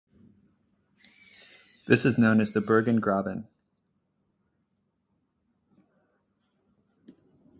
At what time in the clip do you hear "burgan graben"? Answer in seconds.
2.61-3.47